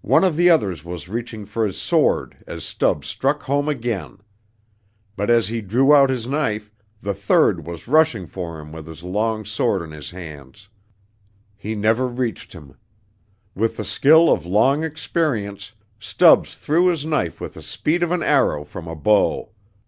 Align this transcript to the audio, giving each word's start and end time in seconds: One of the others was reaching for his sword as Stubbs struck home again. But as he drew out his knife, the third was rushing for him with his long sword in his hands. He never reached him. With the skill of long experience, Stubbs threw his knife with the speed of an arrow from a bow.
One 0.00 0.24
of 0.24 0.34
the 0.34 0.50
others 0.50 0.84
was 0.84 1.08
reaching 1.08 1.46
for 1.46 1.64
his 1.64 1.80
sword 1.80 2.36
as 2.48 2.64
Stubbs 2.64 3.06
struck 3.06 3.44
home 3.44 3.68
again. 3.68 4.18
But 5.14 5.30
as 5.30 5.46
he 5.46 5.60
drew 5.60 5.94
out 5.94 6.10
his 6.10 6.26
knife, 6.26 6.72
the 7.00 7.14
third 7.14 7.64
was 7.64 7.86
rushing 7.86 8.26
for 8.26 8.58
him 8.58 8.72
with 8.72 8.88
his 8.88 9.04
long 9.04 9.44
sword 9.44 9.82
in 9.82 9.92
his 9.92 10.10
hands. 10.10 10.68
He 11.56 11.76
never 11.76 12.08
reached 12.08 12.54
him. 12.54 12.74
With 13.54 13.76
the 13.76 13.84
skill 13.84 14.32
of 14.32 14.44
long 14.44 14.82
experience, 14.82 15.74
Stubbs 16.00 16.56
threw 16.56 16.86
his 16.88 17.06
knife 17.06 17.40
with 17.40 17.54
the 17.54 17.62
speed 17.62 18.02
of 18.02 18.10
an 18.10 18.24
arrow 18.24 18.64
from 18.64 18.88
a 18.88 18.96
bow. 18.96 19.52